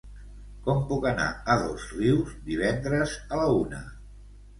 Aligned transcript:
Com 0.67 0.79
puc 0.91 1.03
anar 1.09 1.27
a 1.31 1.57
Dosrius 1.63 2.31
divendres 2.47 3.13
a 3.37 3.41
la 3.41 3.47
una? 3.59 3.83